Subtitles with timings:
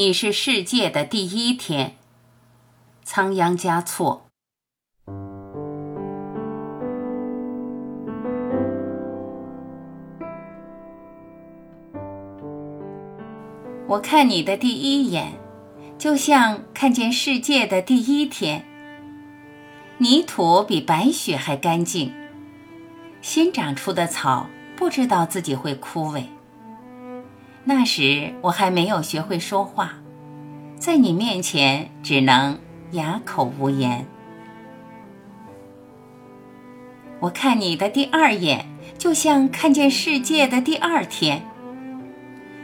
[0.00, 1.98] 你是世界的第一天。
[3.04, 4.24] 仓央嘉措。
[13.86, 15.34] 我看你的第一眼，
[15.98, 18.64] 就像看见世界的第一天。
[19.98, 22.10] 泥土比白雪还干净，
[23.20, 26.24] 新长出的草不知道自己会枯萎。
[27.64, 29.94] 那时我还没有学会说话，
[30.76, 32.58] 在你面前只能
[32.92, 34.06] 哑口无言。
[37.20, 41.46] 我看你的第二眼，就像看见世界的第二天。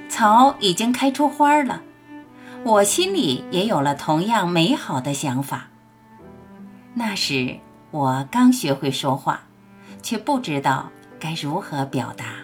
[0.09, 1.83] 草已经开出花了，
[2.65, 5.69] 我心里也有了同样美好的想法。
[6.95, 7.59] 那时
[7.91, 9.43] 我刚学会说话，
[10.03, 10.91] 却不知道
[11.21, 12.36] 该如何表达。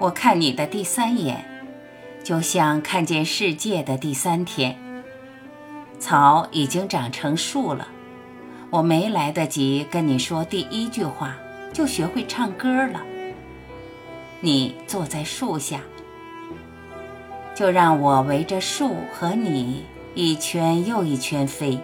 [0.00, 1.44] 我看你的第三眼，
[2.24, 4.74] 就像看见世界的第三天。
[5.98, 7.86] 草已经长成树了，
[8.70, 11.36] 我没来得及跟你说第一句话，
[11.70, 13.02] 就学会唱歌了。
[14.40, 15.82] 你坐在树下，
[17.54, 19.84] 就让我围着树和你
[20.14, 21.78] 一圈又一圈飞，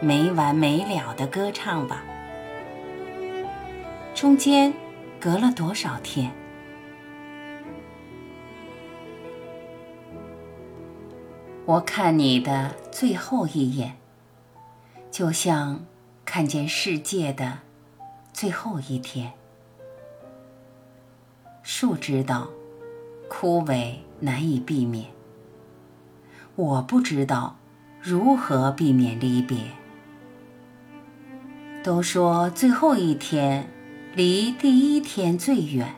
[0.00, 2.04] 没完没了的歌唱吧。
[4.14, 4.72] 中间
[5.18, 6.30] 隔了多少天？
[11.68, 13.98] 我看你的最后一眼，
[15.10, 15.84] 就像
[16.24, 17.58] 看见世界的
[18.32, 19.34] 最后一天。
[21.62, 22.48] 树知道，
[23.28, 25.10] 枯萎难以避免。
[26.56, 27.58] 我不知道
[28.00, 29.58] 如何避免离别。
[31.84, 33.68] 都说最后一天
[34.14, 35.94] 离第一天最远，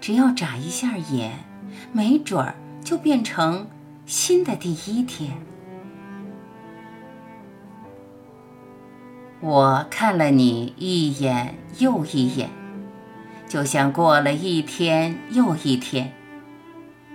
[0.00, 1.44] 只要眨一下眼，
[1.92, 3.66] 没准儿就变成。
[4.08, 5.36] 新的第一天，
[9.42, 12.48] 我看了你一眼又一眼，
[13.46, 16.14] 就像过了一天又一天，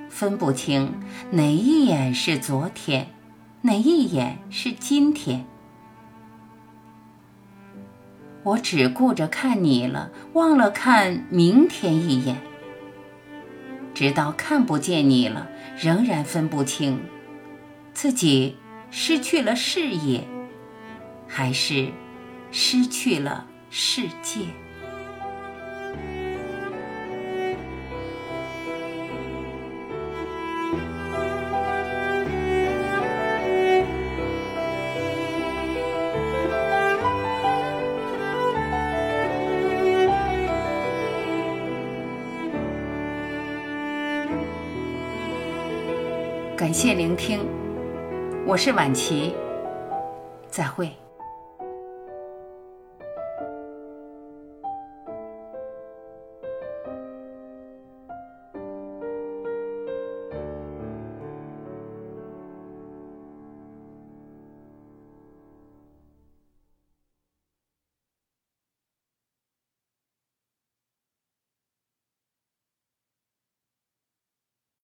[0.08, 0.94] 分不清
[1.32, 3.08] 哪一眼是昨天，
[3.64, 5.48] 哪一眼是今天。
[8.44, 12.53] 我只顾着看你了，忘了看明天一眼。
[13.94, 17.00] 直到看不见你了，仍然分不清
[17.94, 18.58] 自己
[18.90, 20.28] 失去了视野，
[21.28, 21.90] 还是
[22.52, 24.46] 失去了世界。
[46.56, 47.40] 感谢聆听，
[48.46, 49.34] 我是晚琪，
[50.52, 50.92] 再会。